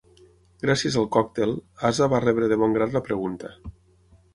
Gràcies 0.65 0.97
al 1.01 1.05
còctel, 1.17 1.55
Asa 1.91 2.11
va 2.15 2.25
rebre 2.27 2.51
de 2.55 2.61
bon 2.65 2.77
grat 2.79 3.01
la 3.01 3.07
pregunta. 3.11 3.59